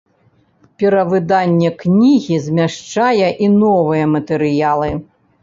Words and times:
Перавыданне 0.83 1.69
кнігі 1.83 2.39
змяшчае 2.47 3.29
і 3.45 3.53
новыя 3.61 4.11
матэрыялы. 4.17 4.91